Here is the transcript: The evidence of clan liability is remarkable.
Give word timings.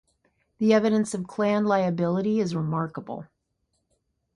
The 0.57 0.73
evidence 0.73 1.13
of 1.13 1.27
clan 1.27 1.65
liability 1.65 2.39
is 2.39 2.55
remarkable. 2.55 3.27